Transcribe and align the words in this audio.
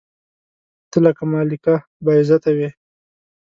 ته 0.89 0.97
لکه 1.05 1.23
مالکه 1.31 1.75
بااعظمته 2.03 2.51
وې 2.57 2.69